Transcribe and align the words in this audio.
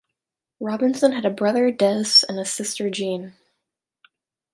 Robinson 0.59 1.11
had 1.11 1.25
a 1.25 1.29
brother, 1.29 1.69
Des, 1.69 2.23
and 2.27 2.39
a 2.39 2.43
sister, 2.45 2.89
Jean. 2.89 3.35